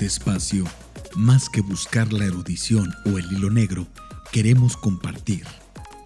[0.00, 0.64] este espacio,
[1.14, 3.86] más que buscar la erudición o el hilo negro,
[4.32, 5.44] queremos compartir,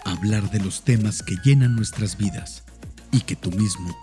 [0.05, 2.65] hablar de los temas que llenan nuestras vidas
[3.13, 3.97] y que tú mismo,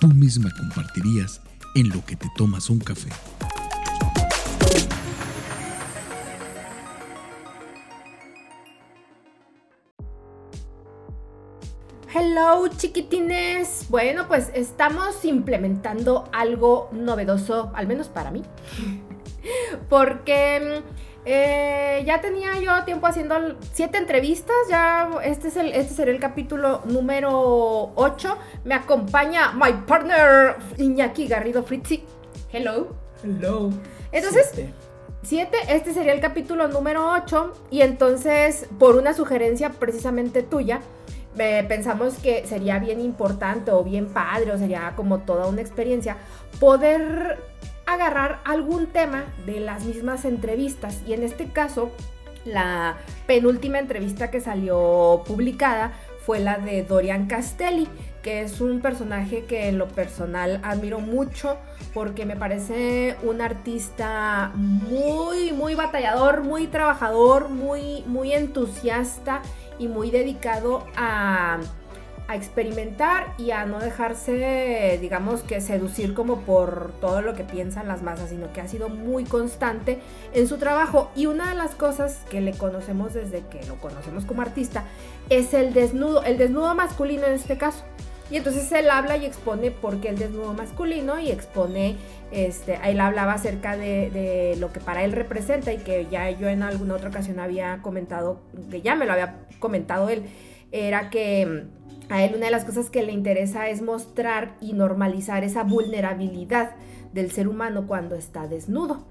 [0.00, 1.42] tú misma compartirías
[1.74, 3.10] en lo que te tomas un café.
[12.14, 13.86] Hello chiquitines.
[13.88, 18.42] Bueno, pues estamos implementando algo novedoso, al menos para mí.
[19.92, 20.80] Porque
[21.26, 23.34] eh, ya tenía yo tiempo haciendo
[23.74, 24.56] siete entrevistas.
[24.70, 28.38] Ya este, es el, este será el capítulo número 8.
[28.64, 32.04] Me acompaña my partner Iñaki Garrido Fritzi.
[32.50, 32.96] Hello.
[33.22, 33.68] Hello.
[34.12, 34.54] Entonces,
[35.22, 35.58] siete.
[35.68, 37.52] Este sería el capítulo número 8.
[37.70, 40.80] Y entonces, por una sugerencia precisamente tuya
[41.36, 46.18] pensamos que sería bien importante o bien padre o sería como toda una experiencia
[46.60, 47.38] poder
[47.94, 51.00] agarrar algún tema de las mismas entrevistas.
[51.06, 51.90] Y en este caso
[52.44, 55.92] la penúltima entrevista que salió publicada
[56.24, 57.88] fue la de Dorian Castelli,
[58.22, 61.56] que es un personaje que en lo personal admiro mucho
[61.92, 69.42] porque me parece un artista muy, muy batallador, muy trabajador, muy, muy entusiasta
[69.78, 71.58] y muy dedicado a,
[72.30, 78.02] experimentar y a no dejarse, digamos que seducir como por todo lo que piensan las
[78.02, 79.98] masas, sino que ha sido muy constante
[80.32, 81.10] en su trabajo.
[81.14, 84.84] Y una de las cosas que le conocemos desde que lo conocemos como artista
[85.28, 87.84] es el desnudo, el desnudo masculino en este caso.
[88.30, 91.96] Y entonces él habla y expone por qué el desnudo masculino y expone,
[92.30, 96.48] este, él hablaba acerca de, de, lo que para él representa y que ya yo
[96.48, 100.24] en alguna otra ocasión había comentado, que ya me lo había comentado él,
[100.70, 101.66] era que
[102.12, 106.72] a él una de las cosas que le interesa es mostrar y normalizar esa vulnerabilidad
[107.14, 109.06] del ser humano cuando está desnudo.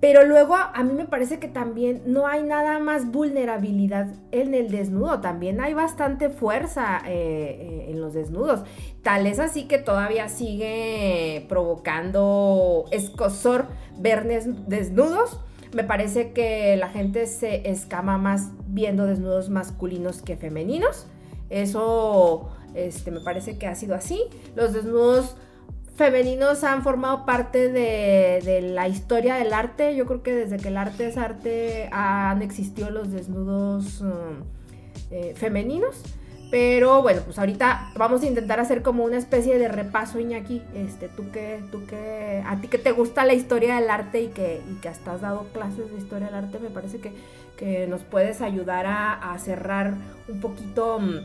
[0.00, 4.70] Pero luego a mí me parece que también no hay nada más vulnerabilidad en el
[4.70, 8.64] desnudo, también hay bastante fuerza eh, eh, en los desnudos.
[9.02, 13.68] Tal es así que todavía sigue provocando escosor
[13.98, 14.24] ver
[14.66, 15.40] desnudos.
[15.74, 21.06] Me parece que la gente se escama más viendo desnudos masculinos que femeninos.
[21.50, 24.22] Eso este, me parece que ha sido así.
[24.54, 25.36] Los desnudos
[25.96, 29.96] femeninos han formado parte de, la historia del arte.
[29.96, 34.44] Yo creo que desde que el arte es arte han existido los desnudos um,
[35.10, 36.02] eh, femeninos.
[36.50, 40.62] Pero bueno, pues ahorita vamos a intentar hacer como una especie de repaso, Iñaki.
[40.74, 44.28] Este, tú que, tú que, a ti que te gusta la historia del arte y
[44.28, 47.12] que, y que hasta has dado clases de historia del arte, me parece que,
[47.56, 49.94] que nos puedes ayudar a, a cerrar
[50.28, 50.96] un poquito.
[50.96, 51.20] Um,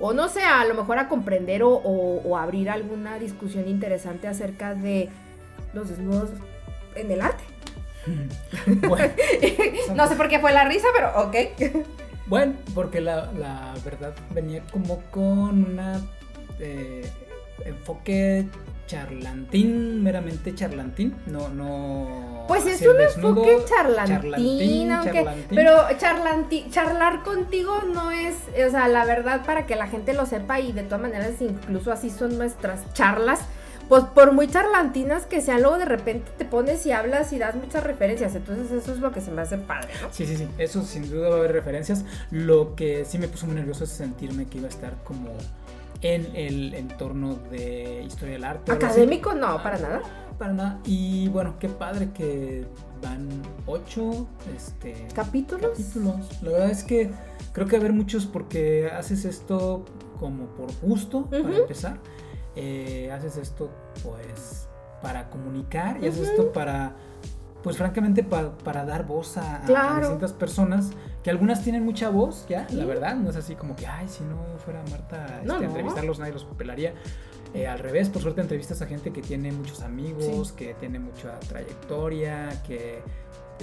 [0.00, 5.08] o no sé, a lo mejor a comprender o, abrir alguna discusión interesante acerca de
[5.74, 6.30] los desnudos
[6.94, 7.44] en el arte.
[8.88, 9.12] Bueno,
[9.94, 11.86] no sé por qué fue la risa, pero ok.
[12.26, 16.00] Bueno, porque la, verdad venía como con una
[16.58, 17.08] eh,
[17.64, 18.48] enfoque
[18.88, 22.31] charlantín, meramente charlantín, no, no.
[22.52, 24.92] Pues es un enfoque charlantín,
[25.50, 28.34] pero charlar contigo no es,
[28.66, 31.92] o sea, la verdad para que la gente lo sepa y de todas maneras incluso
[31.92, 33.40] así son nuestras charlas.
[33.88, 37.54] Pues por muy charlantinas que sean, luego de repente te pones y hablas y das
[37.56, 38.34] muchas referencias.
[38.34, 40.08] Entonces eso es lo que se me hace padre, ¿no?
[40.10, 40.48] Sí, sí, sí.
[40.56, 42.04] Eso sin duda va a haber referencias.
[42.30, 45.30] Lo que sí me puso muy nervioso es sentirme que iba a estar como
[46.00, 48.72] en el entorno de historia del arte.
[48.72, 49.34] ¿Académico?
[49.34, 50.00] No, para nada.
[50.42, 50.80] Para nada.
[50.86, 52.66] Y bueno, qué padre que
[53.00, 53.28] van
[53.64, 54.26] ocho
[54.56, 55.70] este, capítulos.
[55.70, 56.42] capítulos.
[56.42, 57.12] La verdad es que
[57.52, 59.84] creo que va a haber muchos porque haces esto
[60.18, 62.00] como por gusto, para empezar.
[62.56, 63.70] Eh, haces esto
[64.02, 64.68] pues
[65.00, 66.96] para comunicar y haces esto para
[67.62, 69.60] pues francamente para dar voz a,
[70.00, 70.90] distintas personas
[71.22, 74.24] que algunas tienen mucha voz, ya, la verdad, no es así como que, ay, si
[74.24, 76.94] no fuera Marta este, a entrevistarlos nadie los pelaría.
[77.54, 81.38] Eh, al revés, por suerte entrevistas a gente que tiene muchos amigos, que tiene mucha
[81.40, 83.00] trayectoria, que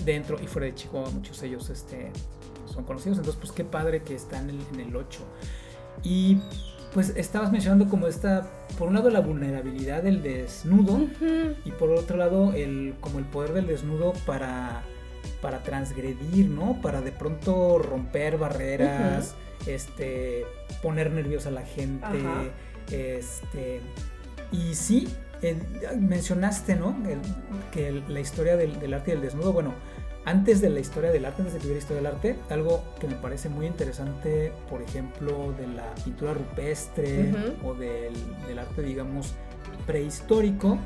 [0.06, 2.12] dentro y fuera de Chihuahua muchos de ellos este,
[2.66, 5.20] son conocidos, entonces pues qué padre que están en el, en el 8.
[6.04, 6.38] Y
[6.94, 11.08] pues estabas mencionando como esta, por un lado la vulnerabilidad del desnudo
[11.66, 14.84] y por otro lado el, como el poder del desnudo para,
[15.42, 16.82] para transgredir, ¿no?
[16.82, 19.36] Para de pronto romper barreras,
[19.68, 20.46] este,
[20.82, 22.08] poner nerviosa a la gente,
[22.92, 23.82] este,
[24.52, 25.08] y sí,
[25.98, 26.96] mencionaste, ¿no?
[27.72, 29.74] que la historia del, del arte y del desnudo, bueno,
[30.26, 33.08] antes de la historia del arte, antes de que hubiera historia del arte, algo que
[33.08, 37.34] me parece muy interesante, por ejemplo, de la pintura rupestre
[37.64, 38.14] o del,
[38.60, 39.34] arte, digamos,
[39.88, 40.78] prehistórico,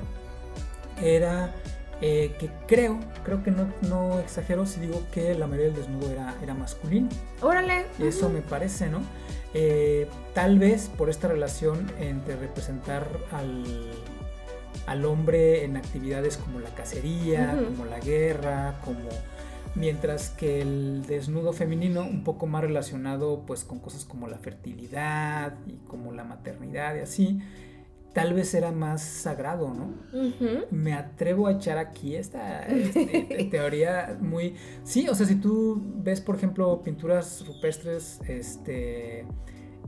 [1.01, 1.53] era
[2.05, 6.11] Eh, que creo, creo que no, no exagero si digo que la mayoría del desnudo
[6.11, 7.07] era, era masculino.
[7.41, 7.85] Órale.
[7.97, 8.99] Eso me parece, ¿no?
[9.53, 13.63] Eh, tal vez por esta relación entre representar al,
[14.85, 19.07] al hombre en actividades como la cacería, como la guerra, como
[19.73, 25.53] mientras que el desnudo femenino un poco más relacionado pues con cosas como la fertilidad
[25.67, 27.39] y como la maternidad y así
[28.13, 29.93] tal vez era más sagrado, ¿no?
[30.71, 34.55] Me atrevo a echar aquí esta este, teoría muy...
[34.83, 39.25] Sí, o sea, si tú ves, por ejemplo, pinturas rupestres, este...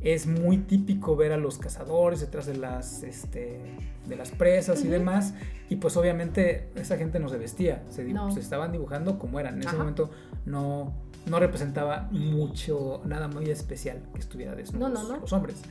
[0.01, 3.60] Es muy típico ver a los cazadores detrás de las, este,
[4.07, 5.33] de las presas y demás.
[5.68, 9.56] Y pues obviamente esa gente no se vestía, se, se estaban dibujando como eran.
[9.56, 10.12] En ese momento
[10.45, 10.94] no,
[11.25, 15.62] no representaba mucho, nada muy especial que estuviera desnudos no, no, los hombres.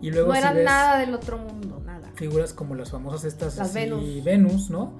[0.00, 2.10] Y luego, no era nada del otro mundo, nada.
[2.14, 4.24] Figuras como las famosas estas las Venus.
[4.24, 4.92] Venus, ¿no?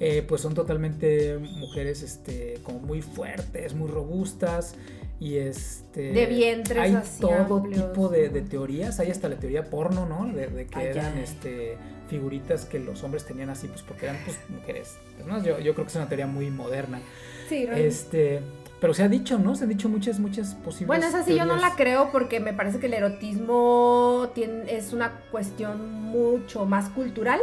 [0.00, 4.76] Eh, pues son totalmente mujeres este, como muy fuertes, muy robustas
[5.18, 9.00] y este de vientres hay todo tipo de, teorías.
[9.00, 11.76] Hay hasta la teoría porno no de, que eran este
[12.08, 14.96] figuritas que los hombres tenían así pues porque eran pues mujeres
[15.44, 17.00] yo, yo creo que es una teoría muy moderna.
[17.48, 18.40] Sí este
[18.80, 19.56] pero se ha dicho, ¿no?
[19.56, 20.86] Se han dicho muchas, muchas posibles.
[20.86, 24.92] Bueno, esa sí yo no la creo porque me parece que el erotismo tiene, es
[24.92, 27.40] una cuestión mucho más cultural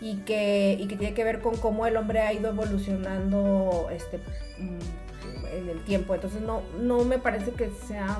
[0.00, 4.18] y que, y que tiene que ver con cómo el hombre ha ido evolucionando este,
[4.58, 6.14] mm, en el tiempo.
[6.14, 8.18] Entonces no, no me parece que sea...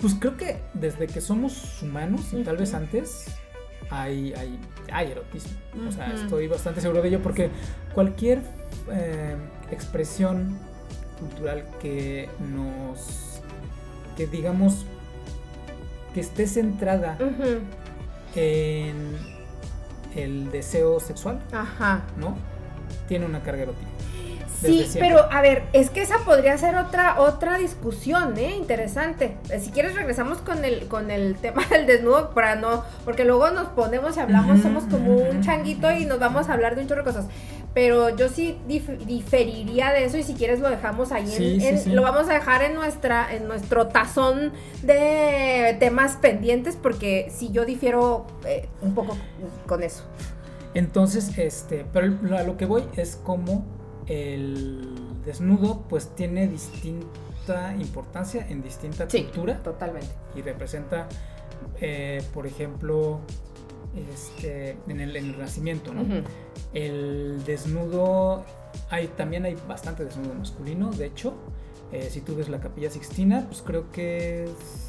[0.00, 3.26] Pues creo que desde que somos humanos, y tal vez antes,
[3.90, 4.56] hay, hay,
[4.92, 5.58] hay erotismo.
[5.88, 7.50] O sea, estoy bastante seguro de ello porque
[7.94, 8.42] cualquier
[8.92, 9.34] eh,
[9.72, 10.56] expresión
[11.20, 13.40] cultural que nos,
[14.16, 14.86] que digamos,
[16.14, 17.18] que esté centrada
[18.34, 19.16] en
[20.14, 22.02] el deseo sexual, Ajá.
[22.16, 22.36] ¿no?
[23.08, 23.88] Tiene una carga erótica.
[24.60, 28.56] Sí, pero a ver, es que esa podría ser otra otra discusión, ¿eh?
[28.56, 29.36] Interesante.
[29.50, 33.50] Eh, si quieres regresamos con el con el tema del desnudo para no, porque luego
[33.50, 36.88] nos ponemos y hablamos, somos como un changuito y nos vamos a hablar de un
[36.88, 37.26] chorro de cosas.
[37.78, 42.28] Pero yo sí diferiría de eso y si quieres lo dejamos ahí, en, lo vamos
[42.28, 44.50] a dejar en nuestra en nuestro tazón
[44.82, 49.16] de temas pendientes porque si yo difiero eh, un poco
[49.68, 50.02] con eso.
[50.74, 53.64] Entonces, este, pero a lo que voy es como
[54.08, 54.88] el
[55.24, 59.62] desnudo pues tiene distinta importancia en distinta cultura.
[59.62, 60.10] Totalmente.
[60.34, 61.08] Y representa,
[61.80, 63.20] eh, por ejemplo,
[64.12, 66.04] este, en, el, en Renacimiento, ¿no?
[66.72, 68.44] El desnudo,
[68.90, 71.34] hay, también hay bastante desnudo masculino, de hecho.
[71.90, 74.44] Eh, si tú ves la capilla Sixtina, pues creo que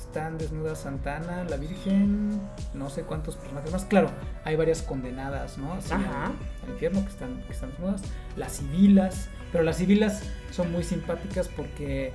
[0.09, 2.41] están desnudas Santana, la Virgen,
[2.73, 3.85] no sé cuántos personajes más.
[3.85, 4.09] Claro,
[4.43, 5.73] hay varias condenadas, ¿no?
[5.73, 6.33] Así al,
[6.69, 8.01] infierno que están, que están desnudas.
[8.35, 12.11] Las civilas, pero las civilas son muy simpáticas porque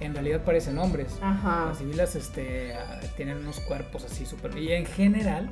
[0.00, 1.18] en realidad parecen hombres.
[1.20, 2.74] Las civilas este,
[3.16, 4.56] tienen unos cuerpos así súper...
[4.58, 5.50] Y en general,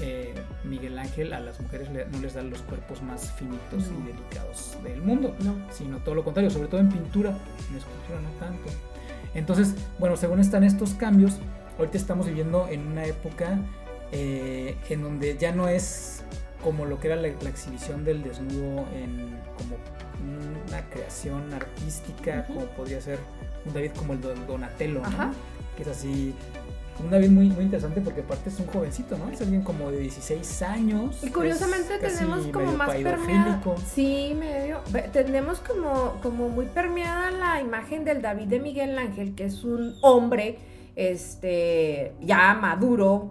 [0.00, 0.34] eh,
[0.64, 5.00] Miguel Ángel a las mujeres no les da los cuerpos más finitos y delicados del
[5.02, 5.36] mundo,
[5.70, 7.30] sino todo lo contrario, sobre todo en pintura,
[7.70, 8.70] en escultura no tanto.
[9.34, 11.38] Entonces, bueno, según están estos cambios,
[11.78, 13.58] ahorita estamos viviendo en una época
[14.12, 16.24] eh, en donde ya no es
[16.64, 19.76] como lo que era la, exhibición del desnudo en como
[20.66, 23.18] una creación artística, como podría ser
[23.64, 25.00] un David como el Donatello,
[25.76, 26.34] que es así
[27.02, 29.30] un David muy, muy interesante porque aparte es un jovencito, ¿no?
[29.30, 31.22] Es alguien como de 16 años.
[31.22, 33.60] Y curiosamente tenemos como más permeada.
[33.86, 34.80] Sí, medio.
[35.12, 39.94] Tenemos como, como muy permeada la imagen del David de Miguel Ángel, que es un
[40.02, 40.58] hombre
[40.96, 43.30] este ya maduro,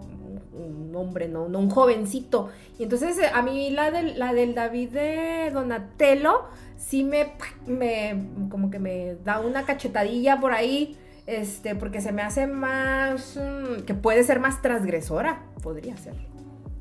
[0.52, 2.48] un hombre, no, no un jovencito.
[2.78, 6.44] Y entonces eh, a mí la del, la del David de Donatello
[6.76, 7.32] sí me,
[7.66, 10.96] me como que me da una cachetadilla por ahí
[11.30, 16.14] este, porque se me hace más, mm, que puede ser más transgresora, podría ser.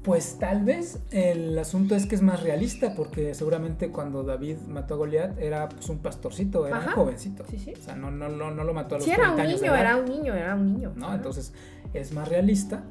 [0.04, 4.94] Pues tal vez el asunto es que es más realista, porque seguramente cuando David mató
[4.94, 7.46] a Goliat era pues, un pastorcito, era un jovencito.
[7.50, 7.74] Sí, sí.
[7.78, 10.06] O sea, no, no, no, lo mató a los sí, era un niño, era un
[10.06, 10.94] niño, era un niño.
[10.96, 11.14] ¿No?
[11.14, 11.54] Entonces
[11.94, 12.86] es más realista.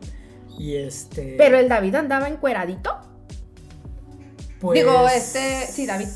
[0.59, 1.35] Y este.
[1.39, 2.99] Pero el David andaba encueradito.
[4.61, 4.79] Pues.
[4.79, 5.67] Digo, este.
[5.67, 6.09] Sí, David.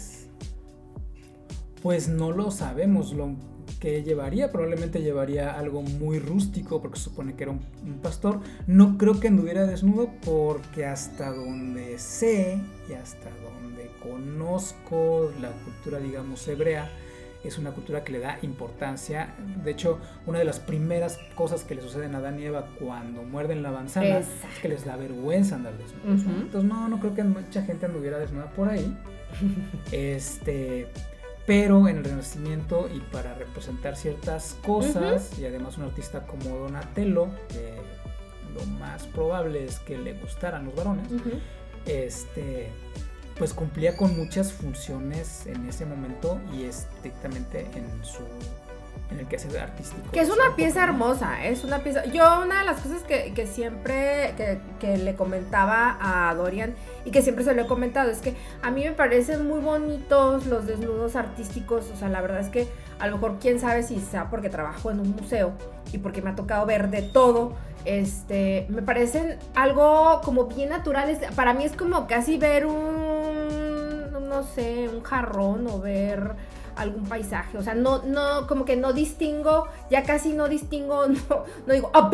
[1.82, 3.12] Pues no lo sabemos.
[3.12, 3.34] Lo
[3.82, 8.38] que llevaría, probablemente llevaría algo muy rústico porque se supone que era un, pastor.
[8.68, 15.98] No creo que anduviera desnudo porque hasta donde sé y hasta donde conozco la cultura,
[15.98, 16.88] digamos, hebrea,
[17.42, 19.34] es una cultura que le da importancia.
[19.64, 23.24] De hecho, una de las primeras cosas que le suceden a Adán y Eva cuando
[23.24, 24.28] muerden la manzana es
[24.62, 26.22] que les da vergüenza andar desnudos.
[26.24, 28.96] Entonces, no, no creo que mucha gente anduviera desnuda por ahí.
[29.90, 30.86] este,
[31.46, 37.28] pero en el Renacimiento y para representar ciertas cosas, y además un artista como Donatello,
[37.48, 37.74] que
[38.54, 41.08] lo más probable es que le gustaran los varones,
[41.86, 42.70] este
[43.38, 48.22] pues cumplía con muchas funciones en ese momento y estrictamente en su
[49.12, 50.10] en el quehacer artístico.
[50.10, 52.04] Que es una pieza hermosa, es una pieza.
[52.06, 57.10] Yo una de las cosas que, que siempre que, que, le comentaba a Dorian y
[57.10, 60.66] que siempre se lo he comentado es que a mí me parecen muy bonitos los
[60.66, 61.90] desnudos artísticos.
[61.92, 64.90] O sea, la verdad es que a lo mejor quién sabe si sea porque trabajo
[64.90, 65.52] en un museo
[65.92, 67.54] y porque me ha tocado ver de todo.
[67.84, 71.18] Este, me parecen algo como bien naturales.
[71.34, 76.36] Para mí es como casi ver un, no sé, un jarrón o ver
[76.76, 77.58] algún paisaje.
[77.58, 81.90] O sea, no, no, como que no distingo, ya casi no distingo, no, no digo,
[81.94, 82.10] ah,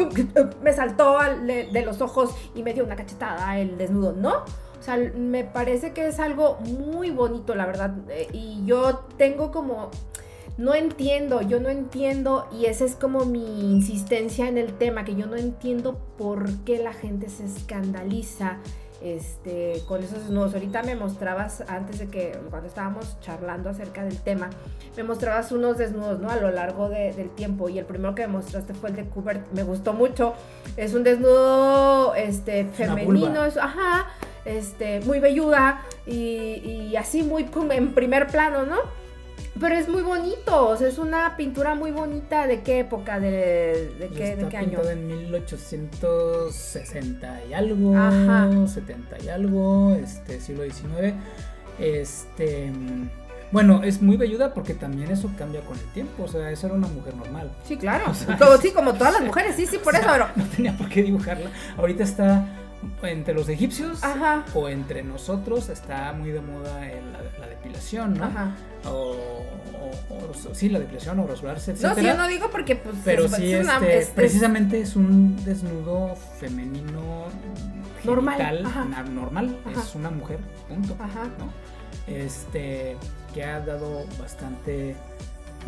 [0.62, 4.44] me saltó de, los ojos y me dio una cachetada el desnudo, ¿no?
[4.78, 7.94] O sea, me parece que es algo muy bonito, la verdad.
[8.08, 9.90] Eh, y yo tengo como
[10.58, 15.14] no entiendo, yo no entiendo y esa es como mi insistencia en el tema, que
[15.14, 18.58] yo no entiendo por qué la gente se escandaliza
[19.02, 20.54] este, con esos desnudos.
[20.54, 24.50] Ahorita me mostrabas, antes de que, cuando estábamos charlando acerca del tema,
[24.96, 26.30] me mostrabas unos desnudos, ¿no?
[26.30, 29.42] A lo largo del tiempo y el primero que me mostraste fue el de Cooper,
[29.52, 30.34] me gustó mucho.
[30.76, 34.08] Es un desnudo, este, femenino, es, ajá,
[34.44, 38.97] este, muy velluda y, y así muy en primer plano, ¿no?
[39.58, 42.46] Pero es muy bonito, o sea, es una pintura muy bonita.
[42.46, 43.18] ¿De qué época?
[43.20, 44.80] ¿De, de qué, de qué año?
[44.88, 48.50] en 1860 y algo, Ajá.
[48.66, 51.14] 70 y algo, este, siglo XIX.
[51.78, 52.72] Este.
[53.50, 56.24] Bueno, es muy velluda porque también eso cambia con el tiempo.
[56.24, 57.50] O sea, esa era una mujer normal.
[57.64, 58.12] Sí, claro.
[58.38, 60.06] como, sí, como todas las mujeres, sí, sí, por eso.
[60.10, 60.26] Pero...
[60.36, 61.50] No tenía por qué dibujarla.
[61.76, 62.46] Ahorita está
[63.02, 64.00] entre los egipcios
[64.54, 66.80] o entre nosotros está muy de moda
[67.38, 68.25] la, depilación, ¿no?
[68.25, 68.54] Ajá.
[68.87, 69.16] O,
[70.52, 71.75] sí, la depilación o rasurarse.
[71.75, 77.26] No, sí, yo no digo porque pues pero sí, este, precisamente es un desnudo femenino
[78.04, 78.64] normal,
[79.12, 81.25] normal, es una mujer, punto, Ajá.
[81.38, 81.52] ¿no?
[82.06, 82.97] Este
[83.35, 84.97] que ha dado bastante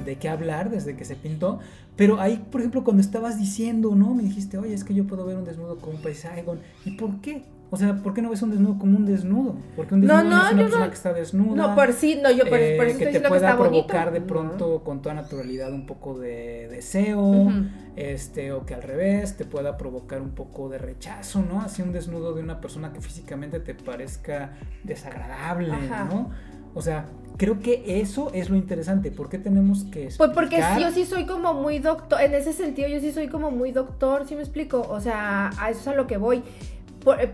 [0.04, 1.60] de qué hablar desde que se pintó.
[1.96, 4.14] Pero ahí, por ejemplo, cuando estabas diciendo, ¿no?
[4.14, 6.44] Me dijiste, oye, es que yo puedo ver un desnudo como un paisaje.
[6.84, 7.44] ¿Y por qué?
[7.72, 9.54] O sea, ¿por qué no ves un desnudo como un desnudo?
[9.76, 11.68] Porque un desnudo no, es una persona que está desnuda.
[11.68, 15.02] No, por sí, no, yo por, eh, eso que te pueda provocar de pronto con
[15.02, 17.48] toda naturalidad un poco de deseo,
[17.94, 21.60] este, o que al revés te pueda provocar un poco de rechazo, ¿no?
[21.60, 25.76] Así un desnudo de una persona que físicamente te parezca desagradable,
[26.08, 26.30] ¿no?
[26.74, 29.10] O sea, creo que eso es lo interesante.
[29.10, 32.88] ¿Por qué tenemos que Pues porque yo sí soy como muy doctor, en ese sentido
[32.88, 34.86] yo sí soy como muy doctor, ¿sí me explico?
[34.88, 36.42] O sea, a eso es a lo que voy.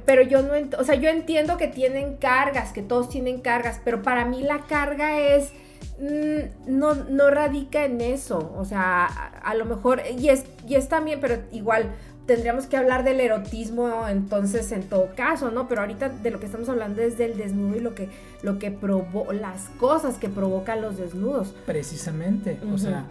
[0.04, 4.02] pero yo no, o sea, yo entiendo que tienen cargas, que todos tienen cargas, pero
[4.02, 5.52] para mí la carga es
[5.98, 10.76] mm, no, no radica en eso, o sea, a, a, lo mejor, y es, y
[10.76, 11.90] es también, pero igual,
[12.26, 15.68] tendríamos que hablar del erotismo entonces en todo caso, ¿no?
[15.68, 18.09] Pero ahorita de lo que estamos hablando es del desnudo y lo que,
[18.42, 21.54] lo que provo las cosas que provocan los desnudos.
[21.64, 23.06] Precisamente, o sea,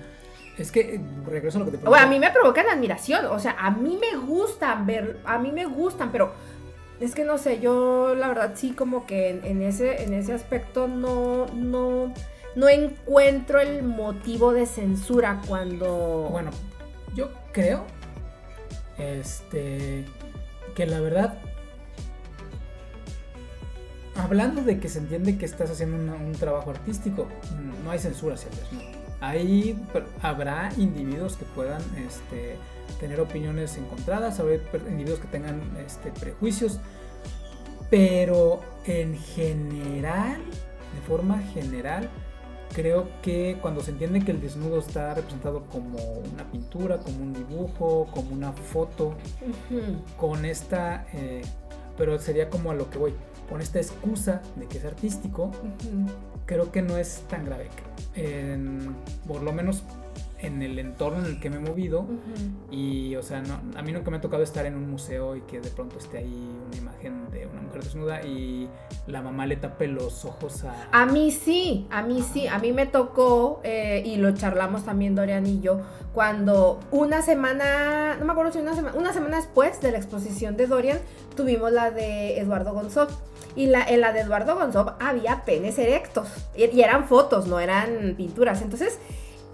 [0.57, 2.03] es que regreso a lo que te provoca.
[2.03, 5.65] a mí me provocan admiración, o sea, a mí me gustan ver, a mí me
[5.65, 6.34] gustan, pero
[7.00, 10.34] es que no sé, yo la verdad sí como que en, en ese, en ese
[10.34, 12.13] aspecto no, no,
[12.55, 16.27] no encuentro el motivo de censura cuando...
[16.31, 16.51] Bueno,
[17.15, 17.86] yo creo
[18.97, 20.05] este,
[20.75, 21.37] que la verdad,
[24.15, 27.27] hablando de que se entiende que estás haciendo un trabajo artístico,
[27.83, 28.85] no hay censura hacia desnudo.
[29.21, 29.81] Ahí
[30.21, 32.57] habrá individuos que puedan este,
[32.99, 34.55] tener opiniones encontradas, habrá
[34.89, 36.79] individuos que tengan este, prejuicios,
[37.89, 42.09] pero en general, de forma general,
[42.75, 45.98] creo que cuando se entiende que el desnudo está representado como
[46.34, 49.15] una pintura, como un dibujo, como una foto,
[50.17, 51.41] con esta, eh,
[51.98, 53.13] pero sería como a lo que voy,
[53.50, 55.51] con esta excusa de que es artístico,
[56.46, 57.70] creo que no es tan grave.
[59.25, 59.84] por lo menos
[60.45, 62.05] en el entorno en el que me he movido.
[62.71, 65.41] Y, o sea, no, a mí nunca me ha tocado estar en un museo y
[65.41, 68.69] que de pronto esté ahí una imagen de una mujer desnuda y
[69.07, 70.87] la mamá le tape los ojos a...
[70.91, 75.15] A mí sí, a mí sí, a mí me tocó, eh, y lo charlamos también
[75.15, 75.81] Dorian y yo,
[76.13, 80.55] cuando una semana, no me acuerdo si una semana, una semana después de la exposición
[80.55, 80.99] de Dorian,
[81.35, 83.13] tuvimos la de Eduardo González.
[83.55, 86.27] Y la, en la de Eduardo González había penes erectos.
[86.55, 88.61] Y, eran fotos, no eran pinturas.
[88.61, 88.97] Entonces,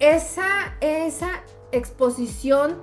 [0.02, 2.76] esa, esa exposición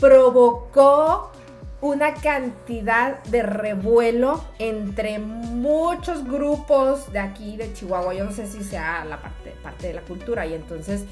[0.00, 1.32] provocó
[1.80, 8.14] una cantidad de revuelo entre muchos grupos de aquí de Chihuahua.
[8.14, 10.46] Yo no sé si sea la parte, parte de la cultura.
[10.46, 11.04] Y entonces,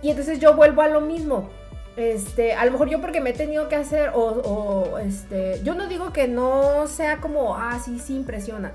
[0.00, 1.50] y entonces yo vuelvo a lo mismo.
[1.96, 5.88] Este, a lo mejor yo porque me he tenido que hacer, o, este, yo no
[5.88, 8.72] digo que no sea como, ah, sí, sí impresiona,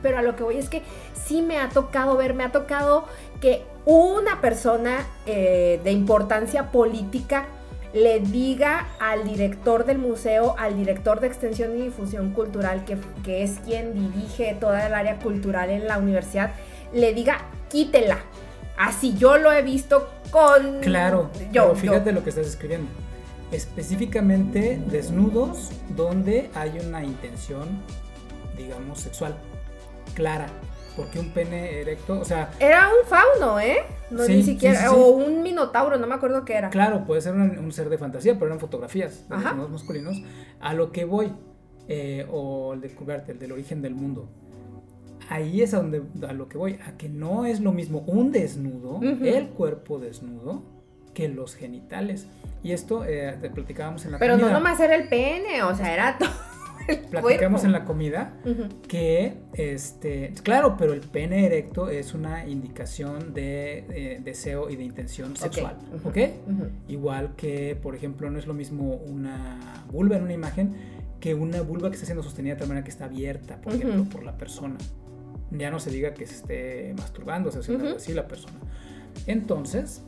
[0.00, 3.04] pero a lo que voy es que sí me ha tocado ver, me ha tocado
[3.42, 7.46] que una persona eh, de importancia política
[7.92, 13.42] le diga al director del museo, al director de extensión y difusión cultural, que, que
[13.42, 16.52] es quien dirige toda el área cultural en la universidad,
[16.94, 18.18] le diga, quítela.
[18.76, 20.08] Así yo lo he visto
[20.80, 22.90] Claro, yo, fíjate lo que estás escribiendo.
[23.52, 27.68] Específicamente desnudos donde hay una intención,
[28.56, 29.36] digamos, sexual,
[30.14, 30.46] clara.
[30.96, 32.52] Porque un pene erecto, o sea...
[32.60, 33.78] Era un fauno, ¿eh?
[34.10, 36.70] No, ni siquiera, o un minotauro, no me acuerdo qué era.
[36.70, 40.22] Claro, puede ser un, ser de fantasía, pero eran fotografías de desnudos masculinos.
[40.60, 41.32] A lo que voy,
[41.88, 42.94] eh, o el de
[43.28, 44.28] el del origen del mundo
[45.28, 48.32] ahí es a, donde, a lo que voy, a que no es lo mismo un
[48.32, 50.62] desnudo, el cuerpo desnudo,
[51.14, 52.26] que los genitales.
[52.62, 54.48] Y esto eh, te platicábamos en la Pero comida.
[54.48, 56.30] Pero no nomás era el pene, o sea, era todo.
[57.10, 58.34] Platicamos en la comida
[58.88, 64.84] que, este, claro, pero el pene erecto es una indicación de eh, deseo y de
[64.84, 66.18] intención sexual, ¿ok?
[66.88, 70.74] Igual que, por ejemplo, no es lo mismo una vulva en una imagen
[71.20, 74.04] que una vulva que está siendo sostenida de tal manera que está abierta, por ejemplo,
[74.04, 74.76] por la persona
[75.50, 78.58] ya no se diga que se esté masturbando, o sea, haciendo así la persona.
[79.26, 80.02] Entonces,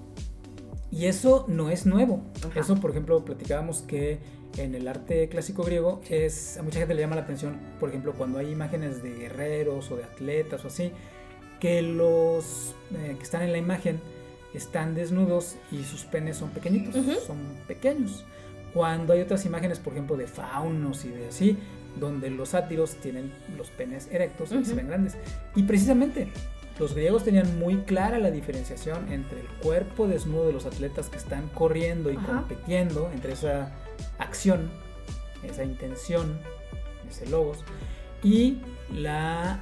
[0.90, 2.23] y eso no es nuevo.
[2.55, 4.19] Eso, por ejemplo, platicábamos que
[4.57, 8.14] en el arte clásico griego es a mucha gente le llama la atención, por ejemplo,
[8.14, 10.93] cuando hay imágenes de guerreros o de atletas o así,
[11.61, 14.00] que los eh, que están en la imagen
[14.55, 18.25] están desnudos y sus penes son pequeñitos, son pequeños.
[18.76, 21.56] Cuando hay otras imágenes, por ejemplo, de faunos y de así,
[21.99, 25.16] donde los sátiros tienen los penes erectos y se ven grandes.
[25.55, 26.29] Y precisamente
[26.79, 31.16] los griegos tenían muy clara la diferenciación entre el cuerpo desnudo de los atletas que
[31.16, 33.72] están corriendo y compitiendo, entre esa
[34.18, 34.70] acción,
[35.42, 36.38] esa intención,
[37.09, 37.64] ese logos,
[38.22, 38.59] y
[38.92, 39.59] la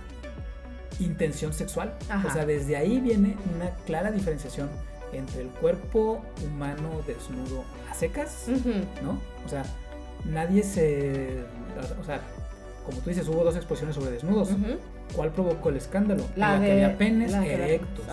[0.98, 1.96] intención sexual.
[2.26, 4.70] O sea, desde ahí viene una clara diferenciación
[5.18, 8.46] entre el cuerpo humano desnudo a secas,
[9.02, 9.20] ¿no?
[9.44, 9.64] O sea,
[10.24, 11.44] nadie se
[12.00, 12.20] o sea,
[12.84, 14.50] como tú dices, hubo dos exposiciones sobre desnudos.
[15.14, 16.24] ¿Cuál provocó el escándalo?
[16.36, 18.06] La, que había penes erectos.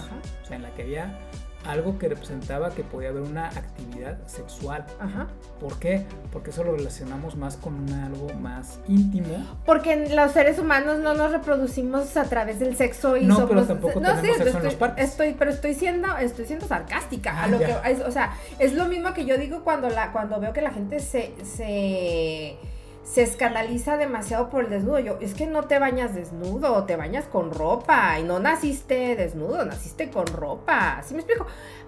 [0.43, 1.19] O sea, en la que había
[1.65, 4.85] algo que representaba que podía haber una actividad sexual.
[4.99, 5.27] Ajá.
[5.59, 6.05] ¿Por qué?
[6.31, 9.45] Porque eso lo relacionamos más con algo más íntimo.
[9.65, 13.99] Porque los seres humanos no nos reproducimos a través del sexo y no, pero tampoco
[13.99, 15.09] no, tenemos sexo estoy, en los parques.
[15.09, 17.43] Estoy, pero estoy siendo, estoy siendo sarcástica.
[17.43, 20.53] a lo que, o sea, es lo mismo que yo digo cuando la, cuando veo
[20.53, 22.57] que la gente se, se
[23.03, 24.99] se escandaliza demasiado por el desnudo.
[24.99, 29.65] Yo, es que no te bañas desnudo, te bañas con ropa y no naciste desnudo,
[29.65, 31.01] naciste con ropa.
[31.03, 31.45] ¿Sí me explico?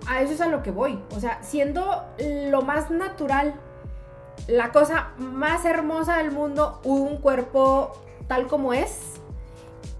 [0.08, 0.99] A eso es a lo que voy.
[1.15, 3.54] O sea, siendo lo más natural,
[4.47, 7.93] la cosa más hermosa del mundo, un cuerpo
[8.28, 9.13] tal como es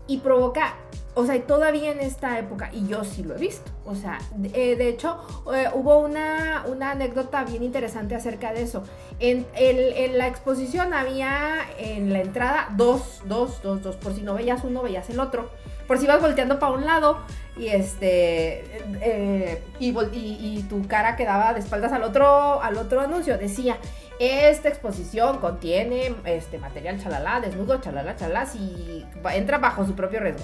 [0.08, 0.76] y provoca
[1.16, 4.50] o sea, todavía en esta época, y yo sí lo he visto, o sea, de,
[4.50, 5.20] eh, hecho,
[5.54, 8.84] eh, hubo una, una, anécdota bien interesante acerca de eso.
[9.20, 14.34] En, en, la exposición había en la entrada dos, dos, dos, dos, por si no
[14.34, 15.50] veías uno, veías el otro.
[15.88, 17.20] Por si ibas volteando para un lado
[17.58, 18.64] y este
[19.02, 23.78] eh, y, y, tu cara quedaba de espaldas al otro, al otro anuncio, decía,
[24.20, 30.44] esta exposición contiene este material chalala, desnudo, chalala, chalala, y entra bajo su propio riesgo.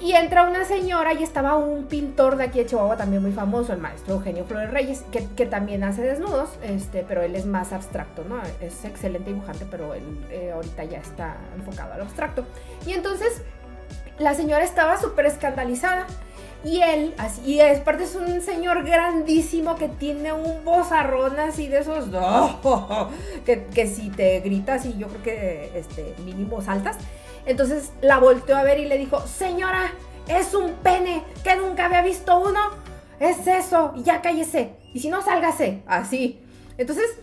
[0.00, 3.72] Y entra una señora y estaba un pintor de aquí de Chihuahua también muy famoso,
[3.72, 8.22] el maestro Eugenio Flores Reyes, que, también hace desnudos, este, pero él es más abstracto,
[8.22, 8.40] ¿no?
[8.60, 12.44] Es excelente dibujante, pero él eh, ahorita ya está enfocado al abstracto.
[12.86, 13.42] Y entonces
[14.18, 16.06] la señora estaba súper escandalizada.
[16.64, 21.68] Y él, así, y es parte es un señor grandísimo que tiene un vozarrón así
[21.68, 22.06] de esos,
[23.44, 26.96] que, que si te gritas y yo creo que este, mínimo saltas.
[27.48, 29.90] Entonces la volteó a ver y le dijo, señora,
[30.28, 32.60] es un pene que nunca había visto uno.
[33.18, 34.74] Es eso, ya cállese.
[34.92, 36.40] Y si no, sálgase, así.
[36.76, 37.18] Entonces,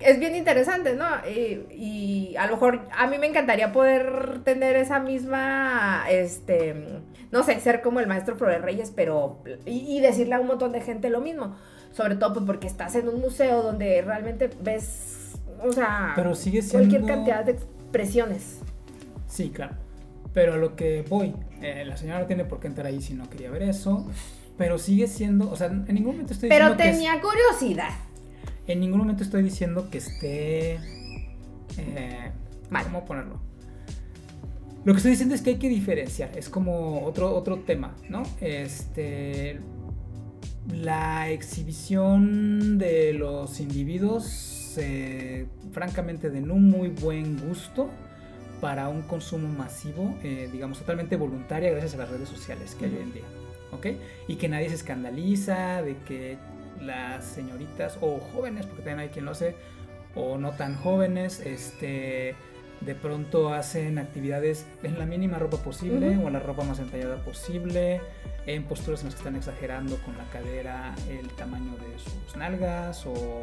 [0.00, 1.06] es bien interesante, ¿no?
[1.26, 7.00] Y, a lo mejor a mí me encantaría poder tener esa misma, este,
[7.30, 10.82] no sé, ser como el maestro Flores Reyes, pero, y, decirle a un montón de
[10.82, 11.56] gente lo mismo.
[11.92, 16.60] Sobre todo pues, porque estás en un museo donde realmente ves, o sea, pero sigue
[16.60, 16.88] siendo...
[16.88, 18.63] cualquier cantidad de expresiones.
[19.34, 19.74] Sí, claro.
[20.32, 23.14] Pero a lo que voy, eh, la señora no tiene por qué entrar ahí si
[23.14, 24.08] no quería ver eso.
[24.56, 26.76] Pero sigue siendo, o sea, en ningún momento estoy diciendo.
[26.76, 27.90] Pero tenía curiosidad.
[28.68, 30.74] En ningún momento estoy diciendo que esté.
[31.78, 32.30] Eh,
[32.84, 33.40] ¿Cómo ponerlo?
[34.84, 36.30] Lo que estoy diciendo es que hay que diferenciar.
[36.38, 38.22] Es como otro, otro tema, ¿no?
[38.40, 39.58] Este.
[40.72, 47.90] La exhibición de los individuos, eh, francamente, de no muy buen gusto
[48.64, 52.92] para un consumo masivo, eh, digamos, totalmente voluntaria gracias a las redes sociales que hay
[52.92, 53.24] hoy en día.
[53.72, 53.86] ¿Ok?
[54.26, 56.38] Y que nadie se escandaliza de que
[56.80, 59.54] las señoritas o jóvenes, porque también hay quien lo hace,
[60.14, 62.36] o no tan jóvenes, este,
[62.80, 67.22] de pronto hacen actividades en la mínima ropa posible o en la ropa más entallada
[67.22, 68.00] posible,
[68.46, 73.04] en posturas en las que están exagerando con la cadera el tamaño de sus nalgas
[73.04, 73.42] o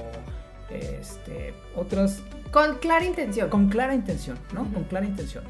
[0.71, 2.23] este, otras...
[2.51, 3.49] Con clara intención.
[3.49, 4.71] Con clara intención, ¿no?
[4.73, 5.43] Con clara intención.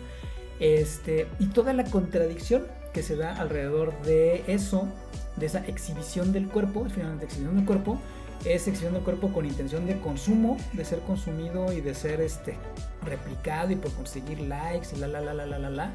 [0.59, 4.87] Este, y toda la contradicción que se da alrededor de eso,
[5.35, 7.99] de esa exhibición del cuerpo, finalmente exhibición del cuerpo,
[8.45, 12.57] es exhibición del cuerpo con intención de consumo, de ser consumido y de ser este
[13.03, 15.91] replicado y por conseguir likes y la la la la la la la.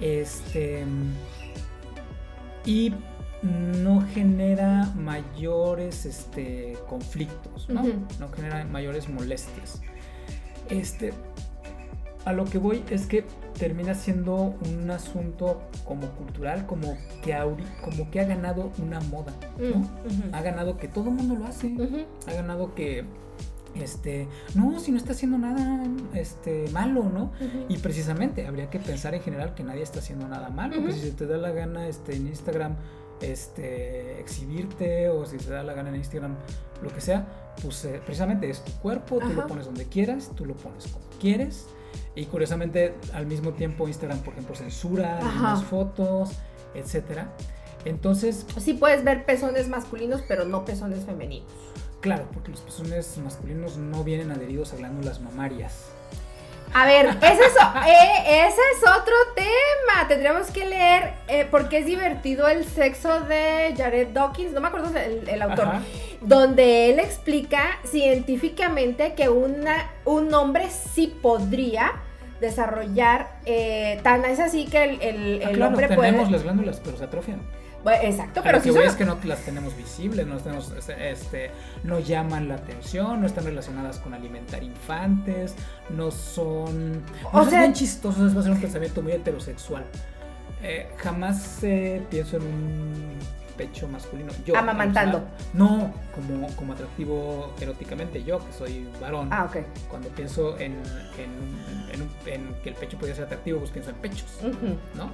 [0.00, 0.84] Este
[2.64, 2.94] y
[3.42, 7.82] no genera mayores este, conflictos, ¿no?
[8.18, 9.82] No genera mayores molestias.
[10.68, 11.12] Este,
[12.24, 13.24] a lo que voy es que
[13.58, 17.36] termina siendo un asunto como cultural, como que,
[17.82, 19.78] como que ha ganado una moda, ¿no?
[19.78, 21.74] Mm, ha ganado que todo el mundo lo hace,
[22.26, 23.04] ha ganado que
[23.74, 27.32] este, no, si no está haciendo nada este, malo, ¿no?
[27.68, 31.10] Y precisamente habría que pensar en general que nadie está haciendo nada malo, porque si
[31.10, 32.76] te da la gana este, en Instagram
[33.32, 36.36] este, exhibirte o si te da la gana en Instagram,
[36.82, 37.26] lo que sea,
[37.62, 41.04] pues eh, precisamente es tu cuerpo, tú lo pones donde quieras, tú lo pones como
[41.20, 41.66] quieres.
[42.16, 46.30] Y curiosamente, al mismo tiempo, Instagram, por ejemplo, censura las fotos,
[46.74, 47.32] etcétera.
[47.84, 48.46] Entonces.
[48.58, 51.50] Sí, puedes ver pezones masculinos, pero no pezones femeninos.
[52.00, 55.93] Claro, porque los pezones masculinos no vienen adheridos a glándulas mamarias.
[56.74, 57.56] A ver, ese es,
[57.86, 60.08] eh, ese es otro tema.
[60.08, 64.90] Tendríamos que leer eh, porque es divertido el sexo de Jared Dawkins, no me acuerdo
[64.98, 65.68] el, autor,
[66.20, 71.92] donde él explica científicamente que una, un hombre sí podría
[72.40, 76.96] desarrollar, eh, tan es así que el, el, ah, el hombre tenemos las glándulas, pero
[76.96, 77.40] se atrofian
[77.92, 81.50] exacto, pero, pero que es que no las tenemos visibles, no, tenemos, este,
[81.82, 85.54] no llaman la atención, no están relacionadas con alimentar infantes,
[85.90, 87.02] no son...
[87.32, 89.84] O sea, bien chistosos, va a ser un pensamiento muy heterosexual.
[90.62, 93.18] Eh, jamás eh, pienso en un
[93.56, 94.32] pecho masculino.
[94.44, 95.24] Yo, Amamantando.
[95.52, 98.22] no, como, como atractivo eróticamente.
[98.24, 99.28] Yo, que soy varón.
[99.30, 99.58] Ah, ok.
[99.88, 100.74] Cuando pienso en,
[101.18, 104.38] en, que el pecho podría ser atractivo, pues pienso en pechos,
[104.94, 105.10] ¿no?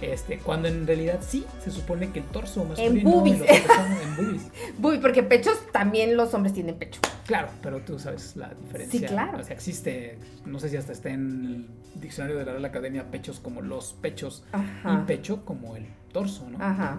[0.00, 3.40] Este, cuando en realidad sí, se supone que el torso masculino en boobies.
[3.42, 5.00] en boobies.
[5.00, 7.00] porque pechos también los hombres tienen pecho.
[7.26, 9.00] Claro, pero tú sabes la diferencia.
[9.00, 9.38] Sí, claro.
[9.38, 13.10] O sea, existe, no sé si hasta está en el diccionario de la Real Academia,
[13.10, 14.44] pechos como los pechos
[14.84, 16.62] y pecho como el torso, ¿no?
[16.64, 16.98] Ajá.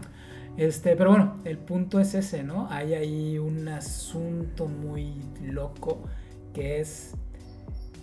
[0.58, 2.68] Este, pero bueno, el punto es ese, ¿no?
[2.70, 6.04] Hay ahí un asunto muy loco
[6.54, 7.14] que es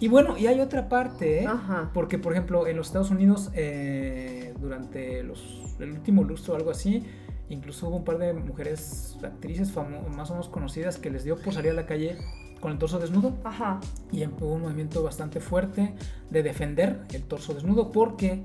[0.01, 1.49] y bueno, y hay otra parte, ¿eh?
[1.93, 6.71] porque por ejemplo en los Estados Unidos eh, durante los, el último lustro o algo
[6.71, 7.05] así,
[7.49, 11.53] incluso hubo un par de mujeres actrices más o menos conocidas que les dio por
[11.53, 12.17] salir a la calle
[12.61, 13.37] con el torso desnudo.
[13.45, 13.81] Ajá.
[14.13, 15.95] Y hubo un movimiento bastante fuerte
[16.31, 18.43] de defender el torso desnudo porque,